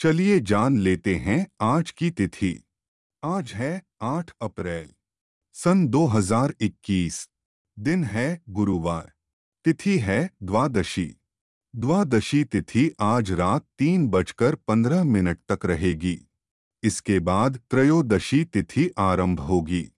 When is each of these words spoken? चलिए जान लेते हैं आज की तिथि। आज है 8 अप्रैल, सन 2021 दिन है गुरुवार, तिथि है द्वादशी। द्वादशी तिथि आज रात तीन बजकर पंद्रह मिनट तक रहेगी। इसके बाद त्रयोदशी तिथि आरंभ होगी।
चलिए 0.00 0.40
जान 0.40 0.78
लेते 0.78 1.14
हैं 1.14 1.46
आज 1.60 1.90
की 1.90 2.10
तिथि। 2.10 2.62
आज 3.22 3.52
है 3.52 3.70
8 4.02 4.30
अप्रैल, 4.40 4.88
सन 5.54 5.86
2021 5.88 7.28
दिन 7.78 8.04
है 8.04 8.40
गुरुवार, 8.48 9.10
तिथि 9.64 9.98
है 9.98 10.30
द्वादशी। 10.42 11.16
द्वादशी 11.74 12.44
तिथि 12.44 12.90
आज 13.00 13.32
रात 13.32 13.66
तीन 13.78 14.08
बजकर 14.08 14.54
पंद्रह 14.54 15.04
मिनट 15.04 15.38
तक 15.52 15.66
रहेगी। 15.66 16.18
इसके 16.82 17.18
बाद 17.18 17.60
त्रयोदशी 17.70 18.44
तिथि 18.44 18.90
आरंभ 18.98 19.40
होगी। 19.40 19.88